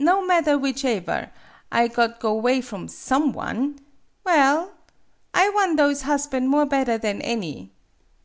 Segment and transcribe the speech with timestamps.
[0.00, 1.30] No madder whichever,
[1.70, 3.78] I got go 'way from some one.
[4.24, 4.72] Well,
[5.32, 7.70] I wan' those hosban' more bedder than any.